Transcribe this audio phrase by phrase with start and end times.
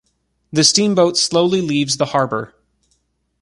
[0.51, 2.55] The steamboat slowly leaves the harbor.